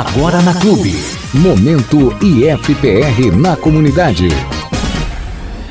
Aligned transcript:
Agora 0.00 0.40
na 0.40 0.54
Clube. 0.58 0.94
Momento 1.34 2.16
IFPR 2.24 3.36
na 3.36 3.54
comunidade. 3.54 4.28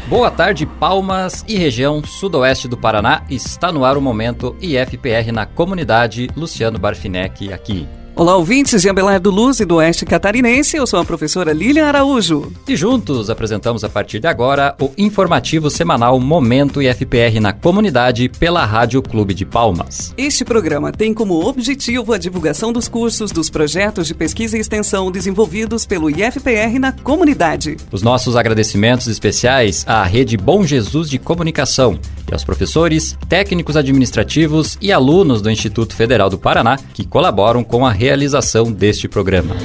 Boa 0.07 0.29
tarde, 0.29 0.67
Palmas 0.67 1.43
e 1.47 1.57
região 1.57 2.03
sudoeste 2.03 2.67
do 2.67 2.77
Paraná. 2.77 3.23
Está 3.27 3.71
no 3.71 3.83
ar 3.83 3.97
o 3.97 4.01
momento 4.01 4.55
IFPR 4.61 5.31
na 5.33 5.47
comunidade. 5.47 6.29
Luciano 6.35 6.77
Barfinec 6.77 7.51
aqui. 7.51 7.87
Olá, 8.19 8.35
ouvintes 8.35 8.81
de 8.81 8.89
Abelardo 8.89 9.31
Luz 9.31 9.61
e 9.61 9.65
do 9.65 9.75
Oeste 9.75 10.05
Catarinense. 10.05 10.75
Eu 10.75 10.85
sou 10.85 10.99
a 10.99 11.05
professora 11.05 11.53
Lilian 11.53 11.85
Araújo. 11.85 12.51
E 12.67 12.75
juntos 12.75 13.29
apresentamos 13.29 13.81
a 13.85 13.87
partir 13.87 14.19
de 14.19 14.27
agora 14.27 14.75
o 14.77 14.91
informativo 14.97 15.69
semanal 15.69 16.19
Momento 16.19 16.81
IFPR 16.81 17.39
na 17.39 17.53
comunidade 17.53 18.27
pela 18.27 18.65
Rádio 18.65 19.01
Clube 19.01 19.33
de 19.33 19.45
Palmas. 19.45 20.13
Este 20.17 20.43
programa 20.43 20.91
tem 20.91 21.13
como 21.13 21.47
objetivo 21.47 22.11
a 22.11 22.17
divulgação 22.17 22.73
dos 22.73 22.89
cursos 22.89 23.31
dos 23.31 23.49
projetos 23.49 24.05
de 24.05 24.13
pesquisa 24.13 24.57
e 24.57 24.59
extensão 24.59 25.09
desenvolvidos 25.09 25.85
pelo 25.85 26.09
IFPR 26.09 26.77
na 26.77 26.91
comunidade. 26.91 27.77
Os 27.89 28.01
nossos 28.01 28.35
agradecimentos 28.35 29.07
especiais 29.07 29.85
à 29.87 30.03
Rede 30.03 30.35
Bom 30.35 30.65
Jesus 30.65 31.09
de 31.09 31.17
Comunicação 31.17 31.97
e 32.29 32.33
aos 32.33 32.43
professores, 32.43 33.17
técnicos 33.27 33.75
administrativos 33.75 34.77
e 34.81 34.91
alunos 34.91 35.41
do 35.41 35.49
Instituto 35.49 35.95
Federal 35.95 36.29
do 36.29 36.37
Paraná 36.37 36.77
que 36.93 37.05
colaboram 37.05 37.63
com 37.63 37.85
a 37.85 37.91
realização 37.91 38.71
deste 38.71 39.07
programa. 39.07 39.55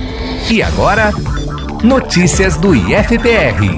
E 0.51 0.63
agora, 0.63 1.13
notícias 1.83 2.57
do 2.57 2.75
IFPR. 2.75 3.77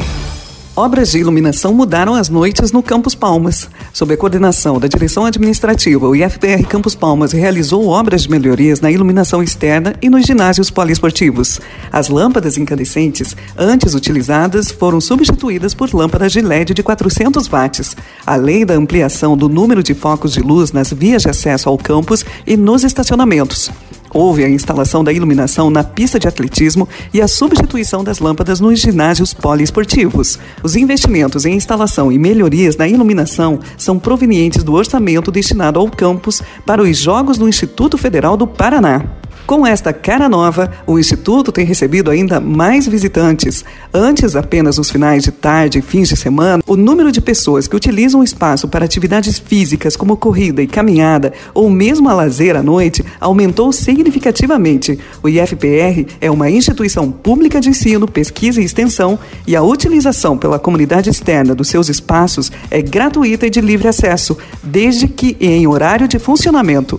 Obras 0.74 1.12
de 1.12 1.18
iluminação 1.18 1.72
mudaram 1.72 2.14
as 2.14 2.28
noites 2.28 2.70
no 2.70 2.82
Campus 2.82 3.14
Palmas. 3.14 3.68
Sob 3.96 4.12
a 4.12 4.16
coordenação 4.18 4.78
da 4.78 4.88
direção 4.88 5.24
administrativa, 5.24 6.06
o 6.06 6.14
IFPR 6.14 6.66
Campus 6.68 6.94
Palmas 6.94 7.32
realizou 7.32 7.86
obras 7.86 8.24
de 8.24 8.30
melhorias 8.30 8.78
na 8.78 8.90
iluminação 8.90 9.42
externa 9.42 9.94
e 10.02 10.10
nos 10.10 10.26
ginásios 10.26 10.68
poliesportivos. 10.68 11.58
As 11.90 12.10
lâmpadas 12.10 12.58
incandescentes, 12.58 13.34
antes 13.56 13.94
utilizadas, 13.94 14.70
foram 14.70 15.00
substituídas 15.00 15.72
por 15.72 15.94
lâmpadas 15.94 16.30
de 16.30 16.42
LED 16.42 16.74
de 16.74 16.82
400 16.82 17.48
watts, 17.48 17.96
além 18.26 18.66
da 18.66 18.74
ampliação 18.74 19.34
do 19.34 19.48
número 19.48 19.82
de 19.82 19.94
focos 19.94 20.34
de 20.34 20.40
luz 20.40 20.72
nas 20.72 20.92
vias 20.92 21.22
de 21.22 21.30
acesso 21.30 21.70
ao 21.70 21.78
campus 21.78 22.22
e 22.46 22.54
nos 22.54 22.84
estacionamentos. 22.84 23.70
Houve 24.16 24.42
a 24.42 24.48
instalação 24.48 25.04
da 25.04 25.12
iluminação 25.12 25.68
na 25.68 25.84
pista 25.84 26.18
de 26.18 26.26
atletismo 26.26 26.88
e 27.12 27.20
a 27.20 27.28
substituição 27.28 28.02
das 28.02 28.18
lâmpadas 28.18 28.60
nos 28.60 28.80
ginásios 28.80 29.34
poliesportivos. 29.34 30.38
Os 30.62 30.74
investimentos 30.74 31.44
em 31.44 31.54
instalação 31.54 32.10
e 32.10 32.18
melhorias 32.18 32.78
na 32.78 32.88
iluminação 32.88 33.60
são 33.76 33.98
provenientes 33.98 34.64
do 34.64 34.72
orçamento 34.72 35.30
destinado 35.30 35.78
ao 35.78 35.90
campus 35.90 36.40
para 36.64 36.80
os 36.80 36.96
Jogos 36.96 37.36
do 37.36 37.46
Instituto 37.46 37.98
Federal 37.98 38.38
do 38.38 38.46
Paraná. 38.46 39.04
Com 39.46 39.64
esta 39.64 39.92
cara 39.92 40.28
nova, 40.28 40.72
o 40.88 40.98
Instituto 40.98 41.52
tem 41.52 41.64
recebido 41.64 42.10
ainda 42.10 42.40
mais 42.40 42.88
visitantes. 42.88 43.64
Antes, 43.94 44.34
apenas 44.34 44.76
nos 44.76 44.90
finais 44.90 45.22
de 45.22 45.30
tarde 45.30 45.78
e 45.78 45.82
fins 45.82 46.08
de 46.08 46.16
semana, 46.16 46.64
o 46.66 46.76
número 46.76 47.12
de 47.12 47.20
pessoas 47.20 47.68
que 47.68 47.76
utilizam 47.76 48.22
o 48.22 48.24
espaço 48.24 48.66
para 48.66 48.84
atividades 48.84 49.38
físicas 49.38 49.94
como 49.94 50.16
corrida 50.16 50.60
e 50.62 50.66
caminhada, 50.66 51.32
ou 51.54 51.70
mesmo 51.70 52.08
a 52.08 52.12
lazer 52.12 52.56
à 52.56 52.62
noite, 52.62 53.04
aumentou 53.20 53.72
significativamente. 53.72 54.98
O 55.22 55.28
IFPR 55.28 56.08
é 56.20 56.28
uma 56.28 56.50
instituição 56.50 57.12
pública 57.12 57.60
de 57.60 57.68
ensino, 57.68 58.08
pesquisa 58.08 58.60
e 58.60 58.64
extensão, 58.64 59.16
e 59.46 59.54
a 59.54 59.62
utilização 59.62 60.36
pela 60.36 60.58
comunidade 60.58 61.08
externa 61.08 61.54
dos 61.54 61.68
seus 61.68 61.88
espaços 61.88 62.50
é 62.68 62.82
gratuita 62.82 63.46
e 63.46 63.50
de 63.50 63.60
livre 63.60 63.86
acesso, 63.86 64.36
desde 64.60 65.06
que 65.06 65.36
em 65.38 65.68
horário 65.68 66.08
de 66.08 66.18
funcionamento. 66.18 66.98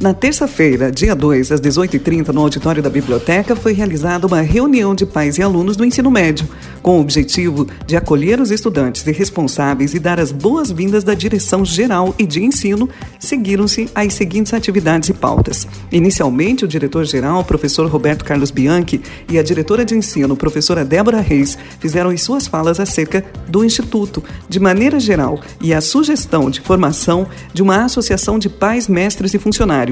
Na 0.00 0.14
terça-feira, 0.14 0.92
dia 0.92 1.12
2, 1.12 1.50
às 1.50 1.60
18h30, 1.60 2.28
no 2.28 2.42
auditório 2.42 2.80
da 2.80 2.88
biblioteca, 2.88 3.56
foi 3.56 3.72
realizada 3.72 4.28
uma 4.28 4.40
reunião 4.40 4.94
de 4.94 5.04
pais 5.04 5.38
e 5.38 5.42
alunos 5.42 5.76
do 5.76 5.84
ensino 5.84 6.08
médio, 6.08 6.46
com 6.80 6.98
o 6.98 7.00
objetivo 7.00 7.66
de 7.84 7.96
acolher 7.96 8.40
os 8.40 8.52
estudantes 8.52 9.04
e 9.04 9.10
responsáveis 9.10 9.94
e 9.94 9.98
dar 9.98 10.20
as 10.20 10.30
boas-vindas 10.30 11.02
da 11.02 11.14
direção 11.14 11.64
geral 11.64 12.14
e 12.16 12.24
de 12.24 12.44
ensino. 12.44 12.88
Seguiram-se 13.18 13.90
as 13.92 14.14
seguintes 14.14 14.54
atividades 14.54 15.08
e 15.08 15.12
pautas. 15.12 15.66
Inicialmente, 15.90 16.64
o 16.64 16.68
diretor-geral, 16.68 17.42
professor 17.42 17.90
Roberto 17.90 18.24
Carlos 18.24 18.52
Bianchi, 18.52 19.02
e 19.28 19.36
a 19.36 19.42
diretora 19.42 19.84
de 19.84 19.96
ensino, 19.96 20.36
professora 20.36 20.84
Débora 20.84 21.20
Reis, 21.20 21.58
fizeram 21.80 22.10
as 22.10 22.22
suas 22.22 22.46
falas 22.46 22.78
acerca 22.78 23.24
do 23.48 23.64
Instituto, 23.64 24.22
de 24.48 24.60
maneira 24.60 25.00
geral, 25.00 25.40
e 25.60 25.74
a 25.74 25.80
sugestão 25.80 26.48
de 26.48 26.60
formação 26.60 27.26
de 27.52 27.62
uma 27.62 27.84
associação 27.84 28.38
de 28.38 28.48
pais, 28.48 28.86
mestres 28.86 29.34
e 29.34 29.40
funcionários 29.40 29.87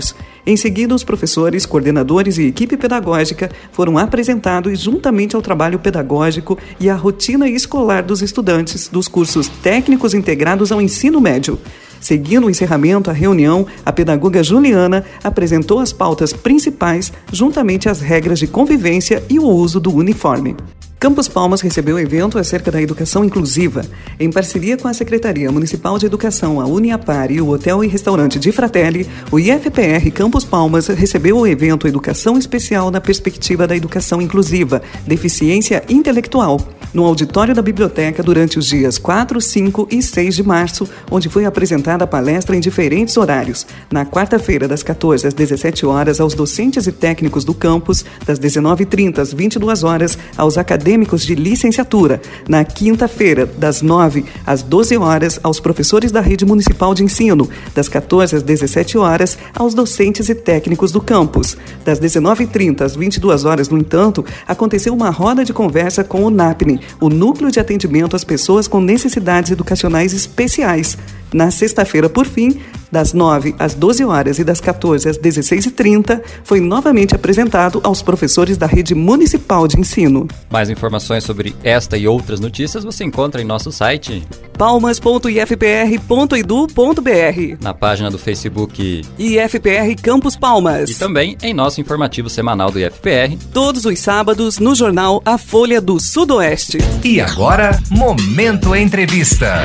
em 0.46 0.56
seguida, 0.56 0.94
os 0.94 1.02
professores, 1.02 1.66
coordenadores 1.66 2.38
e 2.38 2.44
equipe 2.44 2.76
pedagógica 2.76 3.50
foram 3.72 3.98
apresentados 3.98 4.78
juntamente 4.78 5.34
ao 5.34 5.42
trabalho 5.42 5.78
pedagógico 5.78 6.56
e 6.78 6.88
à 6.88 6.94
rotina 6.94 7.48
escolar 7.48 8.02
dos 8.02 8.22
estudantes 8.22 8.88
dos 8.88 9.08
cursos 9.08 9.48
técnicos 9.48 10.14
integrados 10.14 10.70
ao 10.70 10.80
ensino 10.80 11.20
médio. 11.20 11.58
Seguindo 12.00 12.46
o 12.46 12.50
encerramento, 12.50 13.10
a 13.10 13.12
reunião, 13.12 13.66
a 13.84 13.92
pedagoga 13.92 14.42
Juliana 14.42 15.04
apresentou 15.24 15.80
as 15.80 15.92
pautas 15.92 16.32
principais, 16.32 17.12
juntamente 17.32 17.88
às 17.88 18.00
regras 18.00 18.38
de 18.38 18.46
convivência 18.46 19.24
e 19.28 19.38
o 19.38 19.48
uso 19.48 19.80
do 19.80 19.92
uniforme. 19.92 20.54
Campos 20.98 21.28
Palmas 21.28 21.60
recebeu 21.60 21.96
o 21.96 21.98
evento 21.98 22.38
acerca 22.38 22.70
da 22.70 22.80
educação 22.80 23.22
inclusiva. 23.22 23.84
Em 24.18 24.30
parceria 24.30 24.78
com 24.78 24.88
a 24.88 24.94
Secretaria 24.94 25.52
Municipal 25.52 25.98
de 25.98 26.06
Educação, 26.06 26.58
a 26.58 26.66
Uniapar 26.66 27.30
e 27.30 27.38
o 27.38 27.50
Hotel 27.50 27.84
e 27.84 27.86
Restaurante 27.86 28.38
de 28.38 28.50
Fratelli, 28.50 29.06
o 29.30 29.38
IFPR 29.38 30.10
Campos 30.10 30.42
Palmas 30.42 30.86
recebeu 30.86 31.36
o 31.36 31.46
evento 31.46 31.86
Educação 31.86 32.38
Especial 32.38 32.90
na 32.90 33.00
Perspectiva 33.00 33.66
da 33.66 33.76
Educação 33.76 34.22
Inclusiva, 34.22 34.80
Deficiência 35.06 35.84
Intelectual, 35.86 36.58
no 36.92 37.04
auditório 37.04 37.54
da 37.54 37.62
biblioteca 37.62 38.22
durante 38.22 38.58
os 38.58 38.66
dias 38.66 38.98
4, 38.98 39.40
5 39.40 39.88
e 39.90 40.02
6 40.02 40.36
de 40.36 40.42
março, 40.42 40.88
onde 41.10 41.28
foi 41.28 41.44
apresentada 41.44 42.04
a 42.04 42.06
palestra 42.06 42.56
em 42.56 42.60
diferentes 42.60 43.16
horários. 43.16 43.66
Na 43.90 44.04
quarta-feira, 44.04 44.66
das 44.66 44.82
14 44.82 45.26
às 45.26 45.34
17 45.34 45.86
horas, 45.86 46.20
aos 46.20 46.34
docentes 46.34 46.86
e 46.86 46.92
técnicos 46.92 47.44
do 47.44 47.54
campus, 47.54 48.04
das 48.24 48.38
19h30 48.38 49.18
às 49.18 49.32
22 49.32 49.84
horas, 49.84 50.18
aos 50.36 50.58
acadêmicos 50.58 51.24
de 51.24 51.34
licenciatura. 51.34 52.20
Na 52.48 52.64
quinta-feira, 52.64 53.46
das 53.46 53.82
9 53.82 54.24
às 54.46 54.62
12 54.62 54.96
horas, 54.96 55.40
aos 55.42 55.60
professores 55.60 56.12
da 56.12 56.20
rede 56.20 56.44
municipal 56.44 56.94
de 56.94 57.04
ensino. 57.04 57.48
Das 57.74 57.88
14 57.88 58.36
às 58.36 58.42
17 58.42 58.98
horas, 58.98 59.38
aos 59.54 59.74
docentes 59.74 60.28
e 60.28 60.34
técnicos 60.34 60.92
do 60.92 61.00
campus. 61.00 61.56
Das 61.84 62.00
19h30 62.00 62.82
às 62.82 62.96
22 62.96 63.44
horas, 63.44 63.68
no 63.68 63.78
entanto, 63.78 64.24
aconteceu 64.46 64.94
uma 64.94 65.10
roda 65.10 65.44
de 65.44 65.52
conversa 65.52 66.02
com 66.04 66.22
o 66.24 66.30
NAPNE, 66.30 66.75
o 67.00 67.08
Núcleo 67.08 67.50
de 67.50 67.60
Atendimento 67.60 68.16
às 68.16 68.24
Pessoas 68.24 68.68
com 68.68 68.80
Necessidades 68.80 69.50
Educacionais 69.50 70.12
Especiais. 70.12 70.96
Na 71.32 71.50
sexta-feira, 71.50 72.08
por 72.08 72.26
fim, 72.26 72.60
das 72.90 73.12
9 73.12 73.54
às 73.58 73.74
12 73.74 74.04
horas 74.04 74.38
e 74.38 74.44
das 74.44 74.60
14 74.60 75.08
às 75.08 75.18
16h30, 75.18 76.20
foi 76.44 76.60
novamente 76.60 77.14
apresentado 77.14 77.80
aos 77.82 78.02
professores 78.02 78.56
da 78.56 78.66
rede 78.66 78.94
municipal 78.94 79.68
de 79.68 79.78
ensino. 79.78 80.26
Mais 80.50 80.70
informações 80.70 81.24
sobre 81.24 81.54
esta 81.62 81.96
e 81.96 82.06
outras 82.06 82.40
notícias 82.40 82.84
você 82.84 83.04
encontra 83.04 83.40
em 83.40 83.44
nosso 83.44 83.72
site 83.72 84.22
palmas.ifpr.edu.br 84.56 87.56
na 87.60 87.74
página 87.74 88.10
do 88.10 88.18
Facebook 88.18 89.02
IFPR 89.18 89.94
Campus 90.02 90.36
Palmas 90.36 90.90
e 90.90 90.98
também 90.98 91.36
em 91.42 91.52
nosso 91.52 91.80
informativo 91.80 92.30
semanal 92.30 92.70
do 92.70 92.80
IFPR 92.80 93.36
todos 93.52 93.84
os 93.84 93.98
sábados 93.98 94.58
no 94.58 94.74
jornal 94.74 95.22
A 95.24 95.38
Folha 95.38 95.80
do 95.80 96.00
Sudoeste. 96.00 96.78
E 97.04 97.20
agora, 97.20 97.78
Momento 97.90 98.74
Entrevista. 98.74 99.64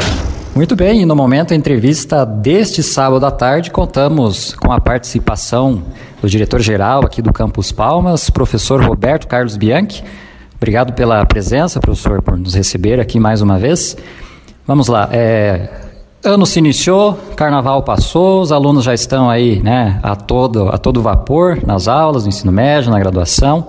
Muito 0.53 0.75
bem, 0.75 1.05
no 1.05 1.15
momento 1.15 1.53
entrevista 1.53 2.25
deste 2.25 2.83
sábado 2.83 3.25
à 3.25 3.31
tarde, 3.31 3.71
contamos 3.71 4.53
com 4.53 4.69
a 4.69 4.81
participação 4.81 5.81
do 6.21 6.29
diretor-geral 6.29 7.05
aqui 7.05 7.21
do 7.21 7.31
Campus 7.31 7.71
Palmas, 7.71 8.29
professor 8.29 8.83
Roberto 8.83 9.29
Carlos 9.29 9.55
Bianchi. 9.55 10.03
Obrigado 10.57 10.91
pela 10.91 11.25
presença, 11.25 11.79
professor, 11.79 12.21
por 12.21 12.37
nos 12.37 12.53
receber 12.53 12.99
aqui 12.99 13.17
mais 13.17 13.41
uma 13.41 13.57
vez. 13.57 13.95
Vamos 14.67 14.89
lá, 14.89 15.07
é, 15.13 15.69
ano 16.21 16.45
se 16.45 16.59
iniciou, 16.59 17.17
carnaval 17.37 17.81
passou, 17.83 18.41
os 18.41 18.51
alunos 18.51 18.83
já 18.83 18.93
estão 18.93 19.29
aí 19.29 19.61
né, 19.61 20.01
a, 20.03 20.17
todo, 20.17 20.67
a 20.67 20.77
todo 20.77 21.01
vapor 21.01 21.65
nas 21.65 21.87
aulas, 21.87 22.23
no 22.23 22.29
ensino 22.29 22.51
médio, 22.51 22.91
na 22.91 22.99
graduação. 22.99 23.67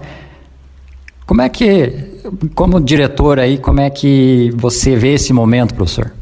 Como 1.24 1.42
é 1.42 1.48
que, 1.48 2.20
como 2.56 2.80
diretor 2.80 3.38
aí, 3.38 3.56
como 3.56 3.78
é 3.78 3.88
que 3.88 4.52
você 4.56 4.96
vê 4.96 5.14
esse 5.14 5.32
momento, 5.32 5.74
professor? 5.76 6.12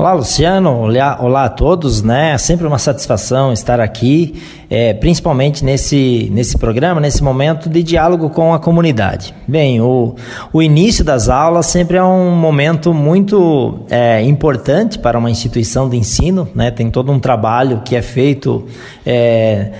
Olá, 0.00 0.14
Luciano. 0.14 0.88
Olá, 1.18 1.44
a 1.44 1.48
todos, 1.50 2.02
né? 2.02 2.32
É 2.32 2.38
sempre 2.38 2.66
uma 2.66 2.78
satisfação 2.78 3.52
estar 3.52 3.80
aqui, 3.80 4.42
é, 4.70 4.94
principalmente 4.94 5.62
nesse, 5.62 6.30
nesse 6.32 6.56
programa, 6.56 7.02
nesse 7.02 7.22
momento 7.22 7.68
de 7.68 7.82
diálogo 7.82 8.30
com 8.30 8.54
a 8.54 8.58
comunidade. 8.58 9.34
Bem, 9.46 9.78
o, 9.82 10.14
o 10.54 10.62
início 10.62 11.04
das 11.04 11.28
aulas 11.28 11.66
sempre 11.66 11.98
é 11.98 12.02
um 12.02 12.30
momento 12.30 12.94
muito 12.94 13.80
é, 13.90 14.22
importante 14.22 14.98
para 14.98 15.18
uma 15.18 15.30
instituição 15.30 15.86
de 15.86 15.98
ensino, 15.98 16.48
né? 16.54 16.70
Tem 16.70 16.90
todo 16.90 17.12
um 17.12 17.20
trabalho 17.20 17.82
que 17.84 17.94
é 17.94 18.00
feito. 18.00 18.64
É, 19.04 19.70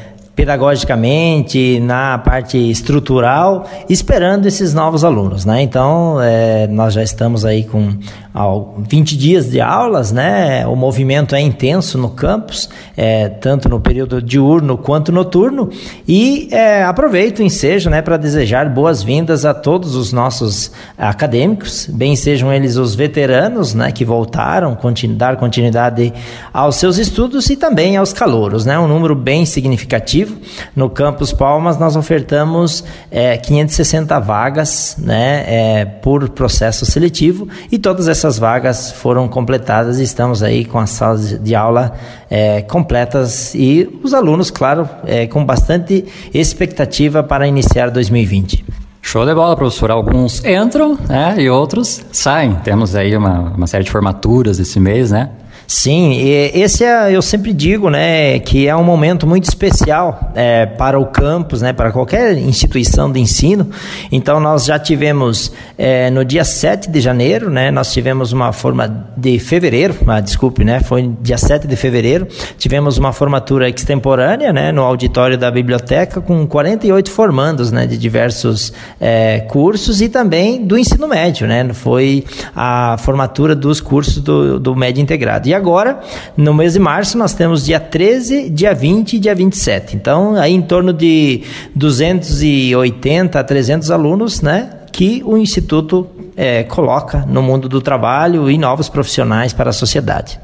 pedagogicamente, 0.41 1.79
na 1.81 2.17
parte 2.17 2.57
estrutural, 2.57 3.69
esperando 3.91 4.47
esses 4.47 4.73
novos 4.73 5.05
alunos, 5.05 5.45
né? 5.45 5.61
Então, 5.61 6.19
é, 6.19 6.67
nós 6.67 6.95
já 6.95 7.03
estamos 7.03 7.45
aí 7.45 7.65
com 7.65 7.91
20 8.33 9.17
dias 9.17 9.51
de 9.51 9.61
aulas, 9.61 10.13
né? 10.13 10.65
O 10.67 10.77
movimento 10.77 11.35
é 11.35 11.41
intenso 11.41 11.99
no 11.99 12.11
campus, 12.11 12.69
é, 12.97 13.29
tanto 13.29 13.69
no 13.69 13.81
período 13.81 14.23
diurno 14.23 14.79
quanto 14.79 15.11
noturno, 15.11 15.69
e 16.07 16.49
é, 16.53 16.85
aproveito 16.85 17.41
o 17.41 17.43
ensejo, 17.43 17.91
né, 17.91 18.01
para 18.01 18.17
desejar 18.17 18.69
boas-vindas 18.69 19.45
a 19.45 19.53
todos 19.53 19.97
os 19.97 20.13
nossos 20.13 20.71
acadêmicos, 20.97 21.89
bem 21.93 22.15
sejam 22.15 22.53
eles 22.53 22.77
os 22.77 22.95
veteranos, 22.95 23.75
né, 23.75 23.91
que 23.91 24.05
voltaram, 24.05 24.77
continu 24.77 25.17
dar 25.17 25.37
continuidade 25.37 26.13
aos 26.53 26.77
seus 26.77 26.99
estudos 26.99 27.51
e 27.51 27.57
também 27.57 27.97
aos 27.97 28.13
calouros, 28.13 28.65
né? 28.65 28.79
Um 28.79 28.87
número 28.87 29.15
bem 29.15 29.45
significativo. 29.45 30.37
No 30.75 30.89
campus 30.89 31.33
Palmas 31.33 31.79
nós 31.79 31.97
ofertamos 31.97 32.85
é, 33.11 33.37
560 33.37 34.21
vagas, 34.21 34.97
né, 34.99 35.45
é, 35.49 35.85
por 35.85 36.29
processo 36.29 36.87
seletivo 36.87 37.49
e 37.73 37.79
todas 37.79 38.07
essas 38.07 38.20
essas 38.21 38.39
vagas 38.39 38.93
foram 38.93 39.27
completadas 39.27 39.99
e 39.99 40.03
estamos 40.03 40.43
aí 40.43 40.67
com 40.67 40.79
as 40.79 40.91
salas 40.91 41.43
de 41.43 41.55
aula 41.55 41.95
é, 42.29 42.61
completas 42.61 43.55
e 43.55 43.89
os 44.03 44.13
alunos, 44.13 44.51
claro, 44.51 44.87
é, 45.07 45.27
com 45.27 45.43
bastante 45.43 46.05
expectativa 46.35 47.23
para 47.23 47.47
iniciar 47.47 47.89
2020. 47.91 48.63
Show 49.01 49.25
de 49.25 49.35
bola, 49.35 49.57
professor. 49.57 49.91
Alguns 49.91 50.45
entram 50.45 50.99
né, 51.09 51.37
e 51.39 51.49
outros 51.49 52.05
saem. 52.13 52.57
Temos 52.57 52.95
aí 52.95 53.17
uma, 53.17 53.55
uma 53.57 53.67
série 53.67 53.85
de 53.85 53.91
formaturas 53.91 54.61
esse 54.61 54.79
mês, 54.79 55.11
né? 55.11 55.31
Sim, 55.73 56.19
esse 56.53 56.85
é, 56.85 57.15
eu 57.15 57.23
sempre 57.23 57.53
digo, 57.53 57.89
né, 57.89 58.41
que 58.41 58.67
é 58.67 58.75
um 58.75 58.83
momento 58.83 59.25
muito 59.25 59.45
especial 59.45 60.33
é, 60.35 60.67
para 60.67 60.99
o 60.99 61.07
campus, 61.07 61.63
né, 61.63 61.73
para 61.73 61.93
qualquer 61.93 62.37
instituição 62.37 63.11
de 63.11 63.21
ensino. 63.21 63.71
Então, 64.11 64.41
nós 64.41 64.65
já 64.65 64.81
tivemos 64.81 65.53
é, 65.79 66.11
no 66.11 66.25
dia 66.25 66.43
7 66.43 66.91
de 66.91 67.01
janeiro, 67.01 67.49
né, 67.49 67.71
nós 67.71 67.93
tivemos 67.93 68.33
uma 68.33 68.53
forma 68.53 69.07
de 69.17 69.39
fevereiro, 69.39 69.95
ah, 70.09 70.19
desculpe, 70.19 70.65
né, 70.65 70.81
foi 70.81 71.09
dia 71.21 71.39
7 71.39 71.69
de 71.69 71.77
fevereiro, 71.77 72.27
tivemos 72.59 72.99
uma 72.99 73.13
formatura 73.13 73.69
extemporânea, 73.69 74.53
né, 74.53 74.73
no 74.73 74.83
auditório 74.83 75.39
da 75.39 75.53
biblioteca 75.53 76.21
com 76.21 76.49
48 76.49 77.13
formandos, 77.13 77.71
né, 77.71 77.87
de 77.87 77.97
diversos 77.97 78.73
é, 79.01 79.39
cursos 79.49 80.01
e 80.03 80.09
também 80.09 80.67
do 80.67 80.77
ensino 80.77 81.07
médio, 81.07 81.47
né, 81.47 81.73
foi 81.73 82.25
a 82.57 82.97
formatura 82.99 83.55
dos 83.55 83.81
cursos 83.81 84.19
do, 84.19 84.59
do 84.59 84.75
médio 84.75 85.01
integrado. 85.01 85.49
E 85.49 85.60
agora, 85.61 86.01
no 86.37 86.53
mês 86.55 86.73
de 86.73 86.79
março, 86.79 87.17
nós 87.17 87.35
temos 87.35 87.65
dia 87.65 87.79
13, 87.79 88.51
dia 88.51 88.75
20 88.75 89.15
e 89.15 89.19
dia 89.19 89.35
27. 89.35 89.97
Então, 89.97 90.35
aí 90.35 90.53
em 90.53 90.63
torno 90.63 90.93
de 90.93 91.43
280 91.75 93.39
a 93.39 93.45
300 93.45 93.91
alunos, 93.91 94.41
né? 94.41 94.71
Que 94.91 95.23
o 95.25 95.37
Instituto 95.37 96.07
é, 96.37 96.65
coloca 96.65 97.25
no 97.29 97.43
mundo 97.43 97.69
do 97.69 97.81
trabalho 97.81 98.51
e 98.51 98.59
novos 98.59 98.89
profissionais 98.89 99.53
para 99.53 99.71
a 99.71 99.73
sociedade. 99.73 100.41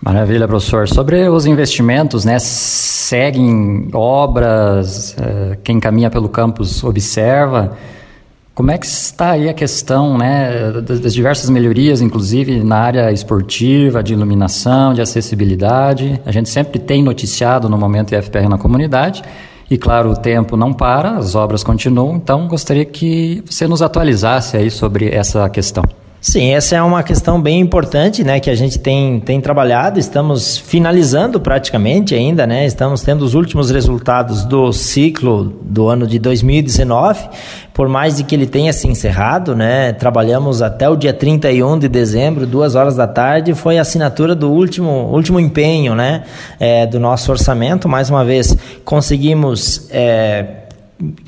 Maravilha, 0.00 0.46
professor. 0.46 0.88
Sobre 0.88 1.28
os 1.28 1.44
investimentos, 1.44 2.24
né? 2.24 2.38
Seguem 2.38 3.88
obras, 3.92 5.16
é, 5.20 5.58
quem 5.62 5.80
caminha 5.80 6.08
pelo 6.08 6.28
campus 6.28 6.82
observa. 6.84 7.76
Como 8.58 8.72
é 8.72 8.76
que 8.76 8.86
está 8.86 9.30
aí 9.30 9.48
a 9.48 9.54
questão 9.54 10.18
né, 10.18 10.72
das 10.80 11.14
diversas 11.14 11.48
melhorias, 11.48 12.00
inclusive 12.00 12.64
na 12.64 12.78
área 12.78 13.12
esportiva, 13.12 14.02
de 14.02 14.14
iluminação, 14.14 14.92
de 14.92 15.00
acessibilidade? 15.00 16.20
A 16.26 16.32
gente 16.32 16.48
sempre 16.48 16.80
tem 16.80 17.00
noticiado 17.00 17.68
no 17.68 17.78
momento 17.78 18.16
IFPR 18.16 18.48
na 18.48 18.58
comunidade. 18.58 19.22
E 19.70 19.78
claro, 19.78 20.10
o 20.10 20.16
tempo 20.16 20.56
não 20.56 20.72
para, 20.72 21.12
as 21.12 21.36
obras 21.36 21.62
continuam, 21.62 22.16
então 22.16 22.48
gostaria 22.48 22.84
que 22.84 23.44
você 23.48 23.68
nos 23.68 23.80
atualizasse 23.80 24.56
aí 24.56 24.72
sobre 24.72 25.08
essa 25.08 25.48
questão. 25.48 25.84
Sim, 26.20 26.52
essa 26.52 26.74
é 26.74 26.82
uma 26.82 27.04
questão 27.04 27.40
bem 27.40 27.60
importante, 27.60 28.24
né, 28.24 28.40
que 28.40 28.50
a 28.50 28.54
gente 28.56 28.76
tem, 28.76 29.20
tem 29.20 29.40
trabalhado, 29.40 30.00
estamos 30.00 30.58
finalizando 30.58 31.38
praticamente 31.38 32.12
ainda, 32.12 32.44
né, 32.44 32.66
estamos 32.66 33.02
tendo 33.02 33.22
os 33.22 33.34
últimos 33.34 33.70
resultados 33.70 34.44
do 34.44 34.72
ciclo 34.72 35.44
do 35.62 35.86
ano 35.86 36.08
de 36.08 36.18
2019, 36.18 37.28
por 37.72 37.88
mais 37.88 38.16
de 38.16 38.24
que 38.24 38.34
ele 38.34 38.48
tenha 38.48 38.72
se 38.72 38.88
encerrado, 38.88 39.54
né, 39.54 39.92
trabalhamos 39.92 40.60
até 40.60 40.88
o 40.88 40.96
dia 40.96 41.12
31 41.12 41.78
de 41.78 41.88
dezembro, 41.88 42.48
duas 42.48 42.74
horas 42.74 42.96
da 42.96 43.06
tarde, 43.06 43.54
foi 43.54 43.78
a 43.78 43.82
assinatura 43.82 44.34
do 44.34 44.50
último, 44.50 44.90
último 45.12 45.38
empenho, 45.38 45.94
né, 45.94 46.24
é, 46.58 46.84
do 46.84 46.98
nosso 46.98 47.30
orçamento, 47.30 47.88
mais 47.88 48.10
uma 48.10 48.24
vez 48.24 48.56
conseguimos... 48.84 49.88
É, 49.92 50.64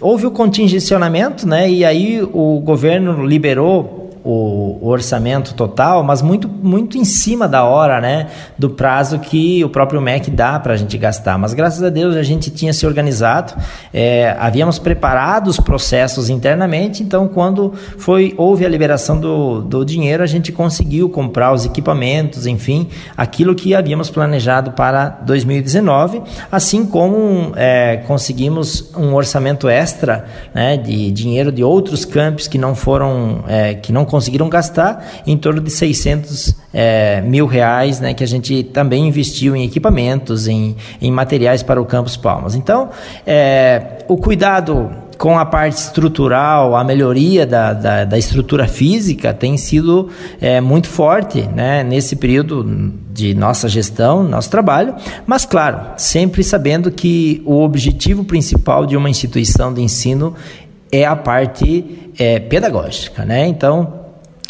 houve 0.01 0.27
o 0.27 0.33
contingenciamento, 0.33 1.47
né? 1.47 1.71
E 1.71 1.85
aí 1.85 2.21
o 2.33 2.61
governo 2.61 3.25
liberou 3.25 4.00
o, 4.25 4.79
orçamento 4.83 5.55
total, 5.55 6.03
mas 6.03 6.23
muito, 6.23 6.49
muito 6.49 6.99
em 6.99 7.05
cima 7.05 7.49
da 7.49 7.65
hora, 7.65 8.01
né? 8.01 8.29
Do 8.59 8.71
prazo 8.71 9.19
que 9.19 9.65
o 9.65 9.69
próprio 9.69 10.01
MEC 10.01 10.31
dá 10.31 10.59
para 10.59 10.75
a 10.75 10.77
gente 10.77 10.97
gastar. 10.99 11.39
Mas 11.39 11.55
graças 11.55 11.83
a 11.83 11.89
Deus 11.89 12.17
a 12.17 12.23
gente 12.23 12.51
tinha 12.51 12.73
se 12.73 12.87
organizado, 12.87 13.55
é, 13.93 14.37
havíamos 14.39 14.79
preparado 14.79 15.49
os 15.49 15.59
processos 15.59 16.29
internamente, 16.29 17.03
então 17.03 17.29
quando 17.29 17.73
foi 17.99 18.35
houve 18.37 18.65
a 18.65 18.69
liberação 18.69 19.19
do, 19.19 19.61
do 19.63 19.85
dinheiro, 19.85 20.23
a 20.23 20.27
gente 20.27 20.53
conseguiu 20.53 21.09
comprar 21.09 21.53
os 21.53 21.65
equipamentos, 21.65 22.47
enfim, 22.47 22.89
aquilo 23.17 23.55
que 23.55 23.75
havíamos 23.75 24.11
planejado 24.11 24.73
para 24.73 25.09
2019, 25.09 26.23
assim 26.51 26.85
como 26.85 27.53
é, 27.57 27.99
conseguimos 28.07 28.91
um 28.97 29.15
orçamento 29.15 29.69
extra 29.69 30.25
né, 30.55 30.77
de 30.77 31.11
dinheiro 31.11 31.53
de 31.53 31.63
outros 31.63 32.05
campos 32.05 32.49
que 32.49 32.59
não 32.59 32.75
foram, 32.75 33.45
é, 33.47 33.75
que 33.75 33.93
não 33.93 34.05
conseguiram 34.11 34.49
gastar 34.49 35.23
em 35.25 35.37
torno 35.37 35.61
de 35.61 35.71
600 35.71 36.57
é, 36.75 37.21
mil 37.21 37.47
reais, 37.47 38.01
né, 38.01 38.13
que 38.13 38.25
a 38.25 38.27
gente 38.27 38.65
também 38.65 39.07
investiu 39.07 39.55
em 39.55 39.65
equipamentos, 39.65 40.49
em, 40.49 40.77
em 41.01 41.13
materiais 41.13 41.63
para 41.63 41.81
o 41.81 41.87
Campus 41.87 42.17
Palmas. 42.17 42.57
Então, 42.57 42.91
é, 43.25 44.05
o 44.09 44.17
cuidado 44.17 44.91
com 45.17 45.39
a 45.39 45.45
parte 45.45 45.77
estrutural, 45.77 46.75
a 46.75 46.83
melhoria 46.83 47.47
da, 47.47 47.73
da, 47.73 48.05
da 48.05 48.19
estrutura 48.19 48.67
física 48.67 49.33
tem 49.33 49.57
sido 49.57 50.09
é, 50.41 50.61
muito 50.61 50.89
forte 50.89 51.43
né, 51.43 51.85
nesse 51.85 52.17
período 52.17 52.93
de 53.13 53.35
nossa 53.35 53.69
gestão, 53.69 54.25
nosso 54.25 54.51
trabalho, 54.51 54.95
mas 55.27 55.45
claro, 55.45 55.79
sempre 55.97 56.43
sabendo 56.43 56.91
que 56.91 57.43
o 57.45 57.63
objetivo 57.63 58.25
principal 58.25 58.87
de 58.87 58.97
uma 58.97 59.11
instituição 59.11 59.73
de 59.73 59.83
ensino 59.83 60.35
é 60.91 61.05
a 61.05 61.15
parte 61.15 62.13
é, 62.19 62.39
pedagógica, 62.39 63.25
né? 63.25 63.47
Então, 63.47 64.00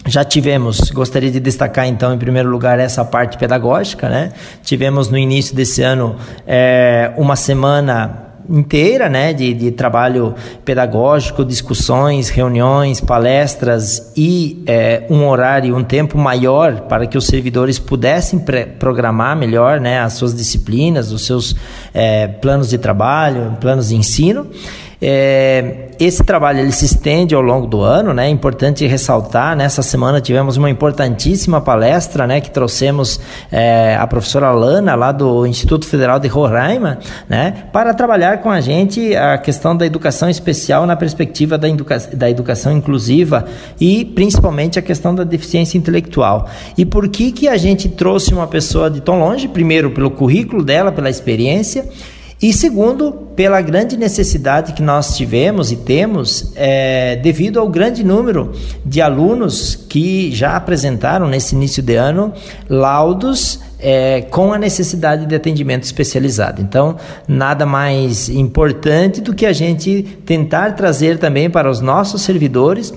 já 0.07 0.25
tivemos, 0.25 0.91
gostaria 0.91 1.31
de 1.31 1.39
destacar 1.39 1.87
então, 1.87 2.15
em 2.15 2.19
primeiro 2.19 2.49
lugar, 2.49 2.79
essa 2.79 3.05
parte 3.05 3.37
pedagógica, 3.37 4.09
né? 4.09 4.33
Tivemos 4.63 5.09
no 5.11 5.19
início 5.19 5.55
desse 5.55 5.83
ano 5.83 6.17
é, 6.47 7.13
uma 7.17 7.37
semana 7.37 8.31
inteira 8.51 9.09
né, 9.09 9.33
de, 9.33 9.55
de 9.55 9.71
trabalho 9.71 10.35
pedagógico, 10.65 11.45
discussões, 11.45 12.29
reuniões, 12.29 13.01
palestras 13.01 14.13
e 14.17 14.65
é, 14.67 15.05
um 15.09 15.29
horário, 15.29 15.77
um 15.77 15.85
tempo 15.85 16.19
maior 16.19 16.81
para 16.83 17.07
que 17.07 17.17
os 17.17 17.27
servidores 17.27 17.79
pudessem 17.79 18.45
programar 18.79 19.37
melhor 19.37 19.79
né, 19.79 20.01
as 20.01 20.15
suas 20.15 20.35
disciplinas, 20.35 21.13
os 21.13 21.25
seus 21.25 21.55
é, 21.95 22.27
planos 22.27 22.69
de 22.69 22.79
trabalho, 22.79 23.57
planos 23.61 23.91
de 23.91 23.97
ensino. 23.97 24.49
É, 25.01 25.90
esse 26.01 26.25
trabalho 26.25 26.61
ele 26.61 26.73
se 26.73 26.87
estende 26.87 27.35
ao 27.35 27.43
longo 27.43 27.67
do 27.67 27.83
ano, 27.83 28.15
né? 28.15 28.27
É 28.27 28.31
importante 28.31 28.87
ressaltar. 28.87 29.55
Nessa 29.55 29.83
semana 29.83 30.19
tivemos 30.19 30.57
uma 30.57 30.71
importantíssima 30.71 31.61
palestra, 31.61 32.27
né? 32.27 32.41
Que 32.41 32.51
trouxemos 32.51 33.21
é, 33.53 33.95
a 34.01 34.07
professora 34.07 34.51
Lana 34.51 34.95
lá 34.95 35.13
do 35.13 35.47
Instituto 35.47 35.87
Federal 35.87 36.19
de 36.19 36.27
Roraima, 36.27 36.99
né? 37.29 37.65
Para 37.71 37.93
trabalhar 37.93 38.39
com 38.39 38.51
a 38.51 38.63
gente 38.63 39.15
a 39.15 39.37
questão 39.37 39.77
da 39.77 39.85
educação 39.85 40.31
especial 40.31 40.87
na 40.87 40.97
perspectiva 40.97 41.59
da, 41.59 41.69
educa 41.69 41.99
da 42.15 42.31
educação 42.31 42.73
inclusiva 42.73 43.45
e 43.79 44.07
principalmente 44.07 44.79
a 44.79 44.83
questão 44.83 45.15
da 45.15 45.23
deficiência 45.23 45.77
intelectual. 45.77 46.49
E 46.79 46.87
por 46.87 47.11
que 47.11 47.31
que 47.31 47.47
a 47.47 47.59
gente 47.59 47.91
trouxe 47.91 48.33
uma 48.33 48.47
pessoa 48.47 48.91
de 48.91 49.03
tão 49.03 49.21
longe? 49.21 49.47
Primeiro 49.49 49.91
pelo 49.91 50.11
currículo 50.11 50.65
dela, 50.65 50.91
pela 50.91 51.11
experiência 51.11 51.85
e 52.43 52.55
segundo, 52.55 53.13
pela 53.37 53.61
grande 53.61 53.99
necessidade 53.99 54.73
que 54.73 54.83
nós 54.83 55.15
tivemos 55.15 55.71
e 55.71 55.77
temos, 55.77 56.53
é, 56.57 57.17
devido 57.17 57.61
ao 57.61 57.69
grande 57.69 58.03
número 58.03 58.53
de 58.85 59.03
alunos 59.03 59.77
que 59.77 60.33
já 60.33 60.57
apresentaram 60.57 61.29
nesse 61.29 61.55
início 61.55 61.83
de 61.83 61.97
ano 61.97 62.33
laudos 62.67 63.61
é, 63.79 64.23
com 64.23 64.55
a 64.55 64.59
necessidade 64.59 65.27
de 65.27 65.35
atendimento 65.35 65.85
especializado. 65.85 66.63
Então, 66.63 66.97
nada 67.29 67.67
mais 67.67 68.31
importante 68.31 69.21
do 69.21 69.35
que 69.35 69.45
a 69.45 69.53
gente 69.53 70.03
tentar 70.25 70.75
trazer 70.77 71.19
também 71.19 71.51
para 71.51 71.71
os 71.71 71.81
nossos 71.81 72.23
servidores 72.23 72.93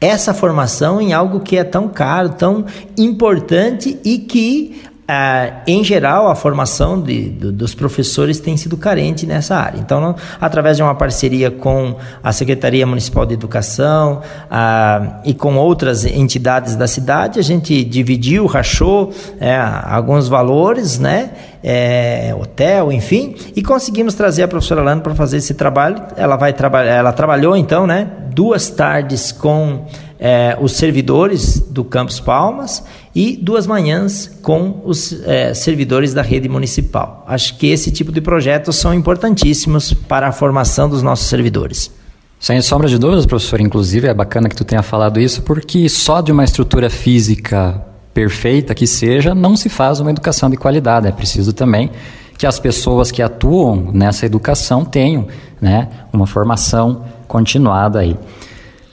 essa 0.00 0.32
formação 0.32 1.00
em 1.00 1.12
algo 1.12 1.40
que 1.40 1.56
é 1.56 1.64
tão 1.64 1.88
caro, 1.88 2.30
tão 2.30 2.64
importante 2.96 3.98
e 4.04 4.18
que 4.18 4.82
ah, 5.12 5.62
em 5.66 5.82
geral, 5.82 6.28
a 6.28 6.36
formação 6.36 7.02
de, 7.02 7.30
do, 7.30 7.50
dos 7.50 7.74
professores 7.74 8.38
tem 8.38 8.56
sido 8.56 8.76
carente 8.76 9.26
nessa 9.26 9.56
área. 9.56 9.76
Então, 9.76 10.14
através 10.40 10.76
de 10.76 10.84
uma 10.84 10.94
parceria 10.94 11.50
com 11.50 11.96
a 12.22 12.32
Secretaria 12.32 12.86
Municipal 12.86 13.26
de 13.26 13.34
Educação 13.34 14.22
ah, 14.48 15.20
e 15.24 15.34
com 15.34 15.56
outras 15.56 16.04
entidades 16.04 16.76
da 16.76 16.86
cidade, 16.86 17.40
a 17.40 17.42
gente 17.42 17.82
dividiu, 17.82 18.46
rachou 18.46 19.12
é, 19.40 19.56
alguns 19.56 20.28
valores, 20.28 21.00
né? 21.00 21.30
É, 21.62 22.32
hotel, 22.40 22.92
enfim, 22.92 23.34
e 23.56 23.62
conseguimos 23.62 24.14
trazer 24.14 24.44
a 24.44 24.48
professora 24.48 24.80
Lana 24.80 25.00
para 25.00 25.14
fazer 25.16 25.38
esse 25.38 25.54
trabalho. 25.54 26.00
Ela 26.16 26.36
vai 26.36 26.52
trabalhar, 26.52 26.92
ela 26.92 27.12
trabalhou 27.12 27.56
então, 27.56 27.84
né? 27.84 28.08
Duas 28.32 28.70
tardes 28.70 29.32
com 29.32 29.86
é, 30.20 30.54
os 30.60 30.72
servidores 30.72 31.58
do 31.58 31.82
Campus 31.82 32.20
Palmas 32.20 32.84
e 33.14 33.38
duas 33.40 33.66
manhãs 33.66 34.30
com 34.42 34.82
os 34.84 35.14
é, 35.24 35.54
servidores 35.54 36.12
da 36.12 36.20
rede 36.20 36.46
municipal. 36.46 37.24
Acho 37.26 37.56
que 37.56 37.68
esse 37.68 37.90
tipo 37.90 38.12
de 38.12 38.20
projetos 38.20 38.76
são 38.76 38.92
importantíssimos 38.92 39.94
para 39.94 40.28
a 40.28 40.32
formação 40.32 40.90
dos 40.90 41.02
nossos 41.02 41.26
servidores. 41.26 41.90
Sem 42.38 42.60
sombra 42.60 42.88
de 42.88 42.98
dúvidas, 42.98 43.24
professor, 43.24 43.60
inclusive 43.60 44.08
é 44.08 44.14
bacana 44.14 44.48
que 44.48 44.56
tu 44.56 44.64
tenha 44.64 44.82
falado 44.82 45.18
isso, 45.18 45.42
porque 45.42 45.88
só 45.88 46.20
de 46.20 46.30
uma 46.30 46.44
estrutura 46.44 46.90
física 46.90 47.82
perfeita 48.12 48.74
que 48.74 48.86
seja, 48.86 49.34
não 49.34 49.56
se 49.56 49.68
faz 49.68 50.00
uma 50.00 50.10
educação 50.10 50.50
de 50.50 50.56
qualidade. 50.56 51.06
É 51.06 51.12
preciso 51.12 51.52
também 51.52 51.90
que 52.36 52.46
as 52.46 52.58
pessoas 52.58 53.10
que 53.10 53.22
atuam 53.22 53.90
nessa 53.92 54.26
educação 54.26 54.84
tenham 54.84 55.28
né, 55.60 55.88
uma 56.12 56.26
formação 56.26 57.04
continuada 57.28 58.00
aí. 58.00 58.16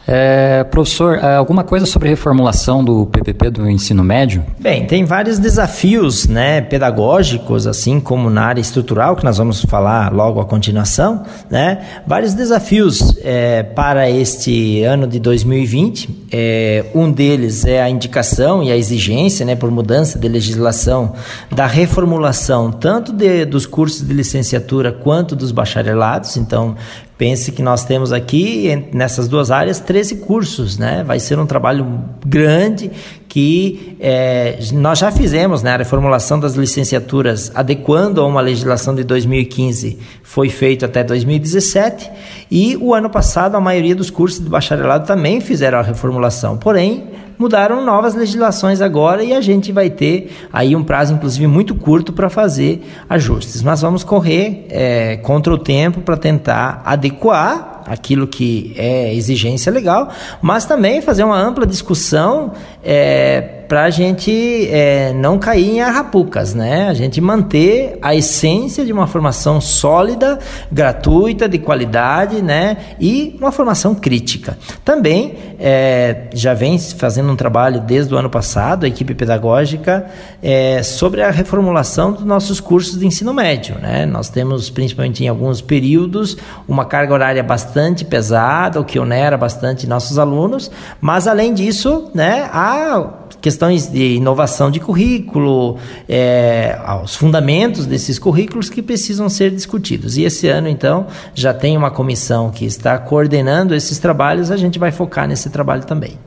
É, 0.08 0.64
professor, 0.64 1.18
é, 1.18 1.36
alguma 1.36 1.66
coisa 1.66 1.86
sobre 1.86 2.08
reformulação 2.08 2.82
do 2.82 3.06
PPP 3.08 3.50
do 3.50 3.70
ensino 3.70 4.04
médio? 4.06 4.42
Bem, 4.58 4.86
tem 4.86 5.04
vários 5.04 5.38
desafios 5.38 6.28
né, 6.28 6.62
pedagógicos, 6.62 7.68
assim 7.68 8.00
como 8.00 8.30
na 8.30 8.46
área 8.46 8.62
estrutural, 8.62 9.18
que 9.18 9.26
nós 9.26 9.38
vamos 9.38 9.62
falar 9.64 10.14
logo 10.14 10.40
a 10.40 10.46
continuação, 10.46 11.26
né, 11.50 12.02
vários 12.08 12.34
desafios 12.34 13.18
é, 13.22 13.64
para 13.64 14.10
este 14.10 14.82
ano 14.84 15.06
de 15.06 15.20
2020. 15.20 16.28
É, 16.32 16.86
um 16.96 17.12
deles 17.12 17.66
é 17.66 17.82
a 17.82 17.90
indicação 17.90 18.64
e 18.64 18.72
a 18.72 18.78
exigência 18.78 19.46
né, 19.46 19.56
por 19.56 19.70
mudança 19.70 20.18
de 20.18 20.28
legislação 20.28 21.14
da 21.52 21.66
reformulação 21.66 22.72
tanto 22.72 23.12
de, 23.12 23.46
dos 23.46 23.66
cursos 23.66 24.08
de 24.08 24.14
licenciatura 24.14 24.92
quanto 24.92 25.36
dos 25.36 25.52
bacharelados. 25.52 26.38
Então, 26.38 26.76
Pense 27.18 27.52
que 27.52 27.64
nós 27.64 27.84
temos 27.84 28.14
aqui, 28.14 28.86
nessas 28.94 29.28
duas 29.28 29.50
áreas, 29.50 29.80
13 29.80 30.18
cursos, 30.18 30.78
né? 30.78 31.04
Vai 31.04 31.20
ser 31.20 31.40
um 31.40 31.48
trabalho 31.48 32.00
grande 32.24 32.92
que 33.28 33.98
é, 34.00 34.60
nós 34.74 35.00
já 35.00 35.12
fizemos, 35.12 35.64
né? 35.64 35.72
A 35.72 35.78
reformulação 35.78 36.40
das 36.40 36.54
licenciaturas, 36.54 37.52
adequando 37.56 38.22
a 38.22 38.26
uma 38.26 38.40
legislação 38.40 38.94
de 38.94 39.04
2015, 39.04 39.98
foi 40.22 40.50
feito 40.50 40.86
até 40.86 41.04
2017. 41.04 42.12
E 42.52 42.78
o 42.78 42.94
ano 42.94 43.10
passado, 43.10 43.58
a 43.58 43.60
maioria 43.60 43.96
dos 43.96 44.12
cursos 44.12 44.40
de 44.44 44.48
bacharelado 44.48 45.08
também 45.08 45.42
fizeram 45.42 45.80
a 45.80 45.82
reformulação. 45.82 46.56
Porém, 46.56 47.08
mudaram 47.38 47.84
novas 47.86 48.16
legislações 48.16 48.82
agora 48.82 49.24
e 49.24 49.34
a 49.34 49.42
gente 49.42 49.72
vai 49.72 49.90
ter 49.90 50.32
aí 50.52 50.76
um 50.76 50.84
prazo, 50.84 51.14
inclusive, 51.14 51.48
muito 51.48 51.76
curto 51.76 52.12
para 52.12 52.30
fazer 52.30 52.82
ajustes. 53.10 53.62
Mas 53.62 53.82
vamos 53.82 54.04
correr 54.04 54.66
é, 54.70 55.18
contra 55.18 55.54
o 55.54 55.58
tempo 55.58 56.02
para 56.02 56.18
tentar 56.18 56.82
adequar 56.86 57.84
aquilo 57.86 58.28
que 58.28 58.74
é 58.76 59.14
exigência 59.16 59.72
legal, 59.72 60.10
mas 60.42 60.66
também 60.66 61.02
fazer 61.02 61.24
uma 61.24 61.38
ampla 61.38 61.66
discussão 61.66 62.52
é, 62.84 63.57
para 63.68 63.84
a 63.84 63.90
gente 63.90 64.68
é, 64.72 65.14
não 65.14 65.38
cair 65.38 65.70
em 65.78 65.82
arrapucas, 65.82 66.54
né? 66.54 66.88
A 66.88 66.94
gente 66.94 67.20
manter 67.20 67.98
a 68.02 68.16
essência 68.16 68.86
de 68.86 68.94
uma 68.94 69.08
formação 69.08 69.60
sólida, 69.60 70.40
gratuita, 70.72 71.50
de 71.50 71.58
qualidade, 71.58 72.42
né? 72.42 72.78
E 73.00 73.36
uma 73.40 73.52
formação 73.52 73.94
crítica. 73.94 74.58
Também 74.86 75.36
é, 75.60 76.28
já 76.34 76.54
vem 76.54 76.78
fazendo 76.80 77.32
um 77.32 77.36
trabalho 77.36 77.82
desde 77.82 78.14
o 78.14 78.18
ano 78.18 78.30
passado, 78.30 78.86
a 78.86 78.88
equipe 78.88 79.14
pedagógica, 79.14 80.06
é, 80.42 80.82
sobre 80.84 81.22
a 81.22 81.32
reformulação 81.32 82.14
dos 82.14 82.24
nossos 82.24 82.60
cursos 82.60 82.98
de 82.98 83.06
ensino 83.06 83.34
médio, 83.34 83.76
né? 83.80 84.06
Nós 84.06 84.30
temos, 84.30 84.70
principalmente 84.70 85.24
em 85.24 85.28
alguns 85.28 85.62
períodos, 85.62 86.38
uma 86.68 86.86
carga 86.86 87.14
horária 87.14 87.44
bastante 87.44 88.06
pesada, 88.06 88.80
o 88.80 88.86
que 88.86 89.00
onera 89.00 89.38
bastante 89.38 89.88
nossos 89.88 90.18
alunos, 90.18 90.72
mas 91.02 91.28
além 91.28 91.54
disso, 91.54 92.10
né, 92.14 92.50
há 92.52 93.27
questões 93.42 93.88
de 93.88 94.16
inovação 94.16 94.70
de 94.72 94.80
currículo, 94.80 95.78
é, 96.08 96.78
os 97.04 97.16
fundamentos 97.16 97.86
desses 97.86 98.18
currículos 98.18 98.70
que 98.70 98.82
precisam 98.82 99.30
ser 99.30 99.52
discutidos. 99.52 100.18
E 100.18 100.24
esse 100.24 100.48
ano, 100.48 100.68
então, 100.68 101.08
já 101.34 101.54
tem 101.54 101.78
uma 101.78 101.92
comissão 101.92 102.50
que 102.50 102.66
está 102.66 102.98
coordenando 102.98 103.76
esses 103.76 104.00
trabalhos, 104.00 104.52
a 104.52 104.58
gente 104.58 104.80
vai 104.80 104.92
focar 104.92 105.28
nesse 105.28 105.50
trabalho 105.50 105.84
também. 105.84 106.18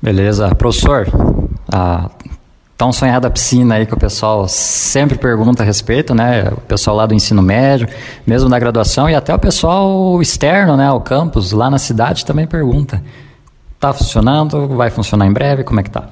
Beleza. 0.00 0.54
Professor, 0.54 1.06
a 1.72 2.10
tão 2.76 2.92
sonhada 2.92 3.30
piscina 3.30 3.76
aí 3.76 3.86
que 3.86 3.94
o 3.94 3.96
pessoal 3.96 4.46
sempre 4.46 5.16
pergunta 5.16 5.62
a 5.62 5.66
respeito, 5.66 6.14
né? 6.14 6.50
O 6.52 6.60
pessoal 6.60 6.96
lá 6.96 7.06
do 7.06 7.14
ensino 7.14 7.42
médio, 7.42 7.88
mesmo 8.26 8.48
da 8.50 8.58
graduação, 8.58 9.08
e 9.08 9.14
até 9.14 9.34
o 9.34 9.38
pessoal 9.38 10.20
externo, 10.20 10.76
né? 10.76 10.90
O 10.92 11.00
campus, 11.00 11.52
lá 11.52 11.70
na 11.70 11.78
cidade, 11.78 12.24
também 12.24 12.46
pergunta. 12.46 13.02
Está 13.76 13.92
funcionando? 13.92 14.66
Vai 14.68 14.90
funcionar 14.90 15.26
em 15.26 15.32
breve? 15.32 15.62
Como 15.62 15.78
é 15.78 15.82
que 15.82 15.90
está? 15.90 16.08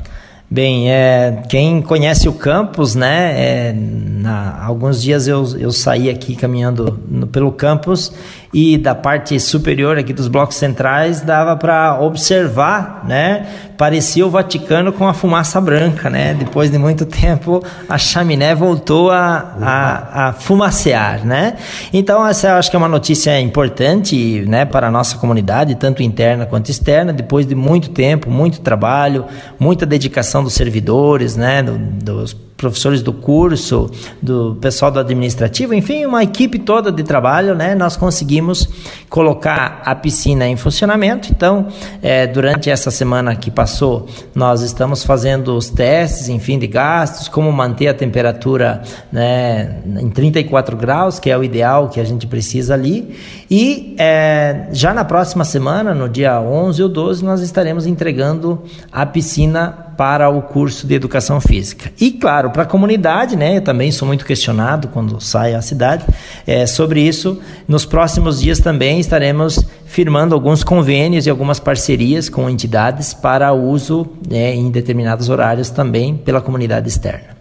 Bem, 0.51 0.93
é, 0.93 1.43
quem 1.49 1.81
conhece 1.81 2.29
o 2.29 2.33
campus, 2.35 2.95
né? 2.95 3.33
É, 3.35 3.73
na, 3.75 4.63
alguns 4.63 5.03
dias 5.03 5.27
eu, 5.27 5.45
eu 5.59 5.73
saí 5.73 6.11
aqui 6.11 6.37
caminhando 6.37 7.01
no, 7.09 7.27
pelo 7.27 7.51
campus 7.51 8.13
e 8.55 8.79
da 8.79 8.95
parte 8.95 9.39
superior 9.41 9.99
aqui 9.99 10.13
dos 10.13 10.29
blocos 10.29 10.57
centrais 10.57 11.21
dava 11.21 11.57
para 11.57 12.01
observar, 12.01 13.05
né? 13.05 13.47
Parecia 13.77 14.25
o 14.25 14.31
Vaticano 14.31 14.93
com 14.93 15.09
a 15.09 15.13
fumaça 15.13 15.61
branca, 15.61 16.09
né? 16.09 16.33
Depois 16.35 16.71
de 16.71 16.79
muito 16.79 17.05
tempo 17.05 17.61
a 17.89 17.99
chaminé 17.99 18.55
voltou 18.55 19.11
a, 19.11 19.57
a, 19.61 20.29
a 20.29 20.33
fumacear, 20.33 21.27
né? 21.27 21.57
Então 21.93 22.25
essa 22.25 22.47
eu 22.47 22.55
acho 22.55 22.71
que 22.71 22.77
é 22.77 22.79
uma 22.79 22.89
notícia 22.89 23.41
importante, 23.41 24.45
né? 24.47 24.65
Para 24.65 24.87
a 24.87 24.91
nossa 24.91 25.19
comunidade, 25.19 25.75
tanto 25.75 26.01
interna 26.01 26.47
quanto 26.47 26.71
externa. 26.71 27.13
Depois 27.13 27.45
de 27.47 27.57
muito 27.57 27.91
tempo, 27.91 28.31
muito 28.31 28.61
trabalho, 28.61 29.25
muita 29.59 29.85
dedicação 29.85 30.45
dos 30.45 30.53
servidores, 30.55 31.35
né? 31.35 31.61
Do, 31.61 31.77
dos 31.77 32.44
professores 32.57 33.03
do 33.03 33.13
curso, 33.13 33.91
do 34.23 34.57
pessoal 34.61 34.91
do 34.91 35.01
administrativo, 35.01 35.75
enfim, 35.75 36.07
uma 36.07 36.23
equipe 36.23 36.59
toda 36.59 36.91
de 36.93 37.03
trabalho, 37.03 37.55
né? 37.55 37.75
Nós 37.75 37.97
conseguimos 37.97 38.69
colocar 39.09 39.83
a 39.85 39.95
piscina 39.95 40.47
em 40.47 40.57
funcionamento. 40.57 41.29
Então, 41.31 41.69
é, 42.03 42.27
durante 42.27 42.71
essa 42.71 42.91
semana 42.91 43.35
que 43.35 43.51
passou, 43.51 44.07
nós 44.35 44.63
estamos 44.63 45.05
fazendo 45.05 45.57
os 45.57 45.69
testes, 45.69 46.29
enfim, 46.29 46.59
de 46.59 46.67
gastos, 46.67 47.29
como 47.29 47.53
manter 47.53 47.89
a 47.89 47.95
temperatura 47.95 48.83
né, 49.13 49.83
em 50.01 50.09
34 50.09 50.77
graus, 50.77 51.19
que 51.19 51.31
é 51.31 51.37
o 51.37 51.43
ideal 51.43 51.89
que 51.89 52.01
a 52.01 52.05
gente 52.05 52.27
precisa 52.27 52.75
ali. 52.75 53.17
E 53.51 53.95
é, 53.99 54.69
já 54.73 54.95
na 54.95 55.05
próxima 55.05 55.45
semana, 55.45 55.93
no 55.93 56.09
dia 56.09 56.41
11 56.41 56.83
ou 56.83 56.89
12, 56.89 57.25
nós 57.25 57.41
estaremos 57.41 57.87
entregando 57.87 58.63
a 58.93 59.05
piscina 59.05 59.84
para 59.97 60.29
o 60.29 60.43
curso 60.43 60.87
de 60.87 60.95
educação 60.95 61.41
física. 61.41 61.93
E 62.01 62.11
claro, 62.13 62.51
para 62.51 62.63
a 62.63 62.67
comunidade, 62.67 63.37
né? 63.37 63.59
Eu 63.59 63.61
também 63.63 63.91
sou 63.93 64.07
muito 64.07 64.25
questionado 64.25 64.89
quando 64.89 65.21
saio 65.21 65.57
à 65.57 65.63
cidade 65.63 66.05
é, 66.47 66.67
sobre 66.67 67.01
isso. 67.01 67.41
Nos 67.67 67.85
próximos 67.85 68.41
dias 68.41 68.59
também 68.59 69.01
estaremos 69.01 69.65
firmando 69.87 70.35
alguns 70.35 70.65
convênios 70.65 71.27
e 71.27 71.31
algumas 71.31 71.61
parcerias 71.61 72.29
com 72.29 72.51
entidades 72.51 73.15
para 73.15 73.53
uso 73.53 74.07
né, 74.29 74.55
em 74.55 74.71
determinados 74.71 75.29
horários 75.29 75.71
também 75.71 76.17
pela 76.17 76.41
comunidade 76.41 76.89
externa. 76.89 77.35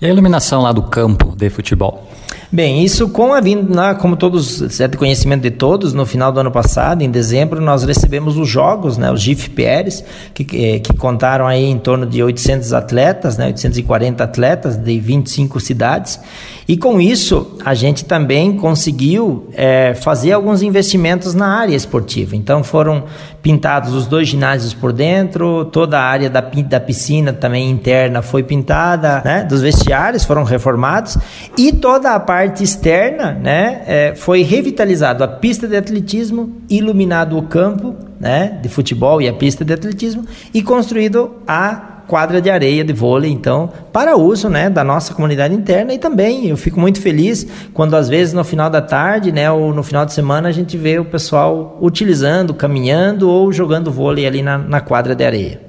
E 0.00 0.04
a 0.04 0.08
iluminação 0.10 0.62
lá 0.62 0.72
do 0.72 0.82
campo 0.82 1.34
de 1.34 1.48
futebol? 1.48 2.06
Bem, 2.50 2.84
isso 2.84 3.08
com 3.08 3.34
a 3.34 3.40
vinda, 3.40 3.94
como 3.96 4.16
todos, 4.16 4.60
de 4.60 4.96
conhecimento 4.96 5.42
de 5.42 5.50
todos, 5.50 5.92
no 5.92 6.06
final 6.06 6.30
do 6.30 6.38
ano 6.38 6.50
passado, 6.52 7.02
em 7.02 7.10
dezembro, 7.10 7.60
nós 7.60 7.82
recebemos 7.82 8.36
os 8.36 8.48
jogos, 8.48 8.96
né, 8.96 9.10
os 9.10 9.20
GIF-PRs, 9.20 10.04
que, 10.32 10.44
que, 10.44 10.80
que, 10.80 10.96
contaram 10.96 11.46
aí 11.46 11.64
em 11.64 11.78
torno 11.78 12.06
de 12.06 12.22
800 12.22 12.72
atletas, 12.72 13.36
né, 13.36 13.46
840 13.46 14.22
atletas 14.22 14.76
de 14.76 14.98
25 15.00 15.58
cidades, 15.58 16.20
e 16.68 16.76
com 16.76 17.00
isso 17.00 17.56
a 17.64 17.74
gente 17.74 18.04
também 18.04 18.56
conseguiu 18.56 19.48
é, 19.52 19.94
fazer 19.94 20.32
alguns 20.32 20.62
investimentos 20.62 21.34
na 21.34 21.48
área 21.48 21.74
esportiva. 21.74 22.36
Então 22.36 22.62
foram 22.62 23.04
pintados 23.46 23.94
os 23.94 24.08
dois 24.08 24.26
ginásios 24.26 24.74
por 24.74 24.92
dentro, 24.92 25.66
toda 25.66 26.00
a 26.00 26.02
área 26.02 26.28
da, 26.28 26.40
da 26.40 26.80
piscina 26.80 27.32
também 27.32 27.70
interna 27.70 28.20
foi 28.20 28.42
pintada, 28.42 29.22
né, 29.24 29.44
dos 29.44 29.62
vestiários 29.62 30.24
foram 30.24 30.42
reformados, 30.42 31.16
e 31.56 31.70
toda 31.70 32.10
a 32.10 32.18
parte 32.18 32.64
externa, 32.64 33.30
né, 33.30 33.82
é, 33.86 34.14
foi 34.16 34.42
revitalizado. 34.42 35.22
A 35.22 35.28
pista 35.28 35.68
de 35.68 35.76
atletismo, 35.76 36.56
iluminado 36.68 37.38
o 37.38 37.42
campo, 37.42 37.94
né, 38.18 38.58
de 38.60 38.68
futebol 38.68 39.22
e 39.22 39.28
a 39.28 39.32
pista 39.32 39.64
de 39.64 39.72
atletismo 39.72 40.24
e 40.52 40.60
construído 40.60 41.36
a 41.46 41.95
quadra 42.06 42.40
de 42.40 42.48
areia 42.50 42.84
de 42.84 42.92
vôlei, 42.92 43.30
então, 43.30 43.70
para 43.92 44.16
uso, 44.16 44.48
né, 44.48 44.70
da 44.70 44.84
nossa 44.84 45.14
comunidade 45.14 45.54
interna 45.54 45.92
e 45.92 45.98
também 45.98 46.46
eu 46.48 46.56
fico 46.56 46.78
muito 46.78 47.00
feliz 47.00 47.46
quando 47.74 47.96
às 47.96 48.08
vezes 48.08 48.32
no 48.32 48.44
final 48.44 48.70
da 48.70 48.80
tarde, 48.80 49.32
né, 49.32 49.50
ou 49.50 49.74
no 49.74 49.82
final 49.82 50.06
de 50.06 50.12
semana 50.12 50.48
a 50.48 50.52
gente 50.52 50.76
vê 50.76 50.98
o 50.98 51.04
pessoal 51.04 51.78
utilizando, 51.80 52.54
caminhando 52.54 53.28
ou 53.28 53.52
jogando 53.52 53.90
vôlei 53.90 54.26
ali 54.26 54.42
na, 54.42 54.58
na 54.58 54.80
quadra 54.80 55.14
de 55.14 55.24
areia. 55.24 55.66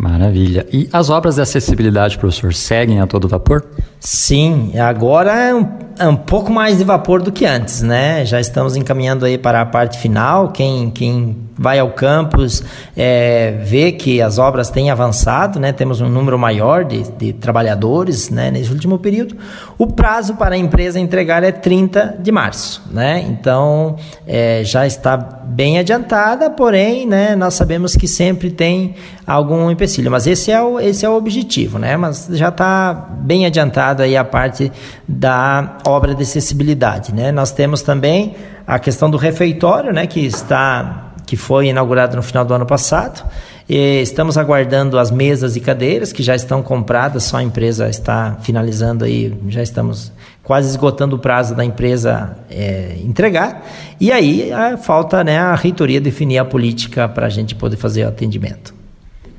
Maravilha. 0.00 0.66
E 0.72 0.88
as 0.90 1.10
obras 1.10 1.34
de 1.34 1.42
acessibilidade, 1.42 2.16
professor, 2.16 2.54
seguem 2.54 3.00
a 3.00 3.06
todo 3.06 3.28
vapor? 3.28 3.66
Sim, 3.98 4.72
agora 4.78 5.30
é 5.30 5.54
um, 5.54 5.68
é 5.98 6.08
um, 6.08 6.16
pouco 6.16 6.50
mais 6.50 6.78
de 6.78 6.84
vapor 6.84 7.20
do 7.20 7.30
que 7.30 7.44
antes, 7.44 7.82
né? 7.82 8.24
Já 8.24 8.40
estamos 8.40 8.76
encaminhando 8.76 9.26
aí 9.26 9.36
para 9.36 9.60
a 9.60 9.66
parte 9.66 9.98
final. 9.98 10.52
Quem, 10.52 10.90
quem 10.90 11.36
vai 11.60 11.78
ao 11.78 11.90
campus 11.90 12.64
é, 12.96 13.60
vê 13.62 13.92
que 13.92 14.22
as 14.22 14.38
obras 14.38 14.70
têm 14.70 14.90
avançado, 14.90 15.60
né? 15.60 15.74
Temos 15.74 16.00
um 16.00 16.08
número 16.08 16.38
maior 16.38 16.86
de, 16.86 17.02
de 17.12 17.34
trabalhadores 17.34 18.30
né? 18.30 18.50
nesse 18.50 18.72
último 18.72 18.98
período. 18.98 19.36
O 19.76 19.86
prazo 19.86 20.36
para 20.36 20.54
a 20.54 20.58
empresa 20.58 20.98
entregar 20.98 21.44
é 21.44 21.52
30 21.52 22.16
de 22.18 22.32
março, 22.32 22.82
né? 22.90 23.26
Então 23.28 23.96
é, 24.26 24.62
já 24.64 24.86
está 24.86 25.18
bem 25.18 25.78
adiantada, 25.78 26.48
porém, 26.48 27.06
né? 27.06 27.36
Nós 27.36 27.52
sabemos 27.52 27.94
que 27.94 28.08
sempre 28.08 28.50
tem 28.50 28.94
algum 29.26 29.70
empecilho, 29.70 30.10
mas 30.10 30.26
esse 30.26 30.50
é 30.50 30.62
o, 30.62 30.80
esse 30.80 31.04
é 31.04 31.10
o 31.10 31.12
objetivo, 31.12 31.78
né? 31.78 31.94
Mas 31.94 32.26
já 32.30 32.48
está 32.48 32.94
bem 32.94 33.44
adiantado 33.44 34.02
aí 34.02 34.16
a 34.16 34.24
parte 34.24 34.72
da 35.06 35.76
obra 35.86 36.14
de 36.14 36.22
acessibilidade, 36.22 37.14
né? 37.14 37.30
Nós 37.30 37.52
temos 37.52 37.82
também 37.82 38.34
a 38.66 38.78
questão 38.78 39.10
do 39.10 39.18
refeitório, 39.18 39.92
né? 39.92 40.06
Que 40.06 40.24
está 40.24 41.09
que 41.30 41.36
foi 41.36 41.68
inaugurado 41.68 42.16
no 42.16 42.24
final 42.24 42.44
do 42.44 42.52
ano 42.52 42.66
passado. 42.66 43.24
E 43.68 44.02
estamos 44.02 44.36
aguardando 44.36 44.98
as 44.98 45.12
mesas 45.12 45.54
e 45.54 45.60
cadeiras 45.60 46.12
que 46.12 46.24
já 46.24 46.34
estão 46.34 46.60
compradas, 46.60 47.22
só 47.22 47.36
a 47.36 47.42
empresa 47.44 47.88
está 47.88 48.36
finalizando 48.42 49.04
aí, 49.04 49.32
já 49.46 49.62
estamos 49.62 50.10
quase 50.42 50.70
esgotando 50.70 51.14
o 51.14 51.18
prazo 51.20 51.54
da 51.54 51.64
empresa 51.64 52.36
é, 52.50 52.96
entregar. 53.04 53.64
E 54.00 54.10
aí 54.10 54.52
a, 54.52 54.76
falta 54.76 55.22
né, 55.22 55.38
a 55.38 55.54
reitoria 55.54 56.00
definir 56.00 56.38
a 56.38 56.44
política 56.44 57.08
para 57.08 57.26
a 57.26 57.30
gente 57.30 57.54
poder 57.54 57.76
fazer 57.76 58.04
o 58.04 58.08
atendimento. 58.08 58.74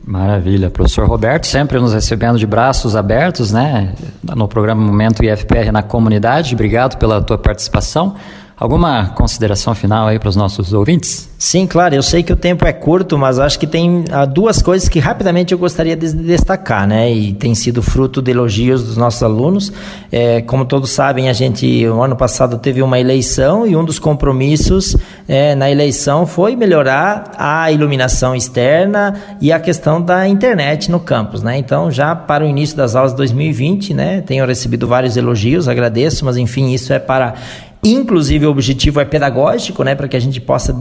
Maravilha. 0.08 0.70
Professor 0.70 1.06
Roberto, 1.06 1.46
sempre 1.46 1.78
nos 1.78 1.94
recebendo 1.94 2.40
de 2.40 2.48
braços 2.48 2.96
abertos, 2.96 3.52
né? 3.52 3.94
No 4.24 4.48
programa 4.48 4.82
Momento 4.82 5.26
IFPR 5.26 5.74
na 5.74 5.84
comunidade. 5.84 6.54
Obrigado 6.54 6.98
pela 6.98 7.22
tua 7.22 7.38
participação. 7.38 8.16
Alguma 8.62 9.08
consideração 9.16 9.74
final 9.74 10.06
aí 10.08 10.20
para 10.20 10.30
os 10.30 10.36
nossos 10.36 10.72
ouvintes? 10.72 11.28
Sim, 11.36 11.66
claro. 11.66 11.96
Eu 11.96 12.04
sei 12.04 12.22
que 12.22 12.32
o 12.32 12.36
tempo 12.36 12.64
é 12.64 12.72
curto, 12.72 13.18
mas 13.18 13.40
acho 13.40 13.58
que 13.58 13.66
tem 13.66 14.06
duas 14.32 14.62
coisas 14.62 14.88
que 14.88 15.00
rapidamente 15.00 15.52
eu 15.52 15.58
gostaria 15.58 15.96
de 15.96 16.14
destacar, 16.14 16.88
né? 16.88 17.12
E 17.12 17.34
tem 17.34 17.56
sido 17.56 17.82
fruto 17.82 18.22
de 18.22 18.30
elogios 18.30 18.84
dos 18.84 18.96
nossos 18.96 19.24
alunos. 19.24 19.74
É, 20.12 20.42
como 20.42 20.64
todos 20.64 20.92
sabem, 20.92 21.28
a 21.28 21.34
gente, 21.34 21.88
o 21.88 22.04
ano 22.04 22.16
passado, 22.16 22.60
teve 22.60 22.84
uma 22.84 23.00
eleição 23.00 23.66
e 23.66 23.76
um 23.76 23.84
dos 23.84 23.98
compromissos 23.98 24.96
é, 25.28 25.56
na 25.56 25.72
eleição 25.72 26.28
foi 26.28 26.56
melhorar 26.56 27.32
a 27.40 27.72
iluminação 27.72 28.36
externa 28.36 29.20
e 29.42 29.52
a 29.52 29.60
questão 29.60 30.00
da 30.00 30.28
internet 30.28 30.92
no 30.92 31.00
campus, 31.00 31.42
né? 31.42 31.58
Então, 31.58 31.90
já 31.90 32.16
para 32.16 32.46
o 32.46 32.48
início 32.48 32.78
das 32.78 32.96
aulas 32.96 33.14
de 33.14 33.18
2020, 33.18 33.92
né? 33.96 34.22
Tenho 34.22 34.46
recebido 34.46 34.88
vários 34.88 35.18
elogios, 35.18 35.68
agradeço, 35.68 36.24
mas 36.24 36.38
enfim, 36.38 36.72
isso 36.72 36.94
é 36.94 37.00
para 37.00 37.34
Inclusive, 37.84 38.46
o 38.46 38.52
objetivo 38.52 39.00
é 39.00 39.06
pedagógico, 39.06 39.84
né, 39.84 39.96
para 39.96 40.08
que 40.08 40.16
a 40.16 40.20
gente 40.20 40.40
possa 40.40 40.76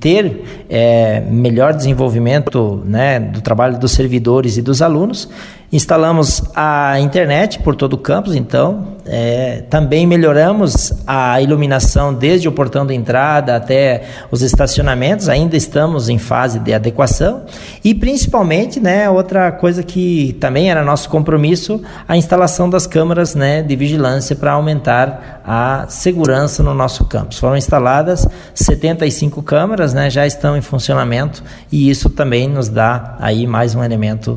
ter 0.00 0.64
é, 0.68 1.20
melhor 1.20 1.72
desenvolvimento 1.72 2.82
né, 2.84 3.20
do 3.20 3.40
trabalho 3.40 3.78
dos 3.78 3.92
servidores 3.92 4.56
e 4.56 4.62
dos 4.62 4.82
alunos. 4.82 5.28
Instalamos 5.72 6.42
a 6.52 6.98
internet 6.98 7.60
por 7.60 7.76
todo 7.76 7.92
o 7.92 7.98
campus, 7.98 8.34
então 8.34 8.88
é, 9.06 9.62
também 9.70 10.04
melhoramos 10.04 10.92
a 11.06 11.40
iluminação 11.40 12.12
desde 12.12 12.48
o 12.48 12.52
portão 12.52 12.84
de 12.84 12.92
entrada 12.92 13.54
até 13.54 14.02
os 14.32 14.42
estacionamentos. 14.42 15.28
Ainda 15.28 15.56
estamos 15.56 16.08
em 16.08 16.18
fase 16.18 16.58
de 16.58 16.74
adequação 16.74 17.42
e 17.84 17.94
principalmente, 17.94 18.80
né, 18.80 19.08
outra 19.08 19.52
coisa 19.52 19.84
que 19.84 20.36
também 20.40 20.72
era 20.72 20.82
nosso 20.82 21.08
compromisso, 21.08 21.80
a 22.08 22.16
instalação 22.16 22.68
das 22.68 22.84
câmeras, 22.84 23.36
né, 23.36 23.62
de 23.62 23.76
vigilância 23.76 24.34
para 24.34 24.50
aumentar 24.50 25.40
a 25.46 25.86
segurança 25.88 26.64
no 26.64 26.74
nosso 26.74 27.04
campus. 27.04 27.38
Foram 27.38 27.56
instaladas 27.56 28.26
75 28.54 29.40
câmeras, 29.42 29.94
né, 29.94 30.10
já 30.10 30.26
estão 30.26 30.56
em 30.56 30.62
funcionamento 30.62 31.44
e 31.70 31.88
isso 31.88 32.10
também 32.10 32.48
nos 32.48 32.68
dá 32.68 33.16
aí 33.20 33.46
mais 33.46 33.76
um 33.76 33.84
elemento 33.84 34.36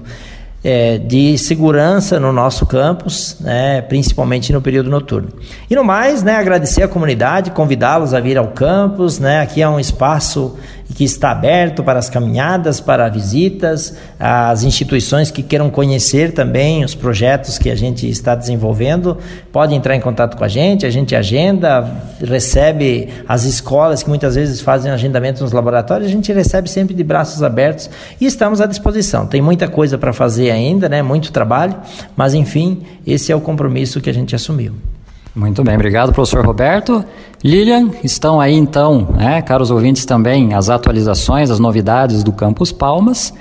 é, 0.64 0.98
de 0.98 1.38
segurança 1.38 2.20
no 2.20 2.32
nosso 2.32 2.66
campus, 2.66 3.38
né, 3.42 3.82
principalmente 3.82 4.54
no 4.54 4.62
período 4.62 4.90
noturno. 4.90 5.30
E 5.70 5.76
no 5.76 5.84
mais, 5.84 6.24
né, 6.24 6.36
agradecer 6.36 6.84
à 6.84 6.88
comunidade, 6.88 7.52
convidá-los 7.52 8.14
a 8.14 8.20
vir 8.20 8.38
ao 8.38 8.48
campus. 8.50 9.20
Né, 9.20 9.42
aqui 9.42 9.62
é 9.62 9.68
um 9.68 9.80
espaço 9.80 10.58
que 10.94 11.04
está 11.04 11.32
aberto 11.32 11.84
para 11.84 12.00
as 12.00 12.10
caminhadas, 12.10 12.80
para 12.80 13.10
visitas, 13.10 13.96
as 14.20 14.64
instituições 14.64 15.32
que 15.32 15.42
queiram 15.42 15.70
conhecer 15.70 16.34
também 16.34 16.84
os 16.84 16.94
projetos 16.94 17.58
que 17.58 17.70
a 17.70 17.76
gente 17.76 18.08
está 18.08 18.36
desenvolvendo, 18.36 19.18
podem 19.52 19.78
entrar 19.78 19.96
em 19.96 20.00
contato 20.00 20.38
com 20.38 20.44
a 20.44 20.48
gente, 20.48 20.86
a 20.86 20.90
gente 20.90 21.16
agenda, 21.16 21.86
recebe 22.22 23.10
as 23.28 23.44
escolas 23.44 24.04
que 24.04 24.10
muitas 24.10 24.36
vezes 24.36 24.62
fazem 24.62 24.92
agendamento 24.92 25.42
nos 25.42 25.52
laboratórios, 25.52 26.08
a 26.08 26.12
gente 26.12 26.32
recebe 26.32 26.70
sempre 26.70 26.94
de 26.94 27.04
braços 27.04 27.42
abertos 27.42 27.90
e 28.22 28.26
estamos 28.26 28.62
à 28.62 28.66
disposição. 28.66 29.26
Tem 29.26 29.42
muita 29.42 29.68
coisa 29.68 29.98
para 29.98 30.14
fazer 30.14 30.52
ainda, 30.52 30.88
né? 30.88 31.02
muito 31.02 31.32
trabalho, 31.32 31.76
mas 32.16 32.34
enfim, 32.34 32.84
esse 33.06 33.32
é 33.32 33.36
o 33.36 33.42
compromisso 33.42 34.00
que 34.00 34.10
a 34.10 34.14
gente 34.14 34.36
assumiu. 34.36 34.74
Muito 35.36 35.64
bem, 35.64 35.74
obrigado, 35.74 36.14
professor 36.14 36.46
Roberto. 36.46 37.04
Lilian, 37.44 37.90
estão 38.04 38.40
aí 38.40 38.54
então, 38.54 39.08
né, 39.18 39.42
caros 39.42 39.72
ouvintes 39.72 40.06
também, 40.06 40.54
as 40.54 40.70
atualizações, 40.70 41.50
as 41.50 41.60
novidades 41.60 42.24
do 42.24 42.32
Campus 42.32 42.72
Palmas. 42.72 43.34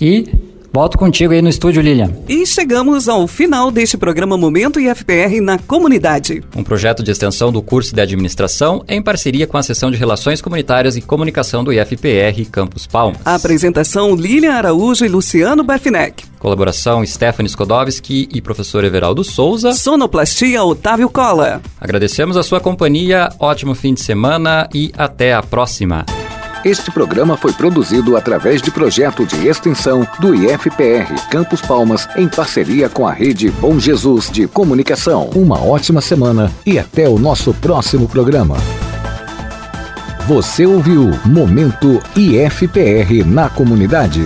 E 0.00 0.53
Volto 0.74 0.98
contigo 0.98 1.32
aí 1.32 1.40
no 1.40 1.48
estúdio, 1.48 1.80
Lilian. 1.80 2.10
E 2.28 2.44
chegamos 2.44 3.08
ao 3.08 3.28
final 3.28 3.70
deste 3.70 3.96
programa 3.96 4.36
Momento 4.36 4.80
IFPR 4.80 5.40
na 5.40 5.56
Comunidade. 5.56 6.42
Um 6.56 6.64
projeto 6.64 7.00
de 7.00 7.12
extensão 7.12 7.52
do 7.52 7.62
curso 7.62 7.94
de 7.94 8.00
administração 8.00 8.84
em 8.88 9.00
parceria 9.00 9.46
com 9.46 9.56
a 9.56 9.62
seção 9.62 9.88
de 9.88 9.96
Relações 9.96 10.42
Comunitárias 10.42 10.96
e 10.96 11.00
Comunicação 11.00 11.62
do 11.62 11.72
IFPR 11.72 12.44
Campus 12.50 12.88
Palmas. 12.88 13.20
apresentação 13.24 14.16
Lilian 14.16 14.54
Araújo 14.54 15.04
e 15.04 15.08
Luciano 15.08 15.62
Barfinec. 15.62 16.24
Colaboração 16.40 17.06
Stephanie 17.06 17.48
Skodowski 17.48 18.28
e 18.34 18.42
professor 18.42 18.82
Everaldo 18.82 19.22
Souza. 19.22 19.74
Sonoplastia 19.74 20.64
Otávio 20.64 21.08
Cola. 21.08 21.62
Agradecemos 21.80 22.36
a 22.36 22.42
sua 22.42 22.58
companhia, 22.58 23.28
ótimo 23.38 23.76
fim 23.76 23.94
de 23.94 24.00
semana 24.00 24.68
e 24.74 24.92
até 24.98 25.34
a 25.34 25.40
próxima. 25.40 26.04
Este 26.64 26.90
programa 26.90 27.36
foi 27.36 27.52
produzido 27.52 28.16
através 28.16 28.62
de 28.62 28.70
projeto 28.70 29.26
de 29.26 29.46
extensão 29.46 30.08
do 30.18 30.34
IFPR 30.34 31.14
Campos 31.30 31.60
Palmas 31.60 32.08
em 32.16 32.26
parceria 32.26 32.88
com 32.88 33.06
a 33.06 33.12
rede 33.12 33.50
Bom 33.50 33.78
Jesus 33.78 34.30
de 34.30 34.46
Comunicação. 34.46 35.28
Uma 35.34 35.62
ótima 35.62 36.00
semana 36.00 36.50
e 36.64 36.78
até 36.78 37.06
o 37.06 37.18
nosso 37.18 37.52
próximo 37.52 38.08
programa. 38.08 38.56
Você 40.26 40.64
ouviu 40.64 41.10
Momento 41.26 42.00
IFPR 42.16 43.22
na 43.26 43.50
comunidade. 43.50 44.22